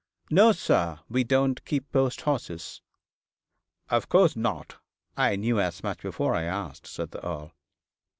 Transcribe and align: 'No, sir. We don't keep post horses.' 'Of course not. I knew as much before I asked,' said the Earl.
'No, 0.31 0.51
sir. 0.51 0.99
We 1.11 1.23
don't 1.23 1.63
keep 1.63 1.91
post 1.91 2.21
horses.' 2.21 2.81
'Of 3.91 4.09
course 4.09 4.35
not. 4.35 4.77
I 5.15 5.35
knew 5.35 5.59
as 5.59 5.83
much 5.83 6.01
before 6.01 6.33
I 6.33 6.41
asked,' 6.45 6.87
said 6.87 7.11
the 7.11 7.23
Earl. 7.23 7.53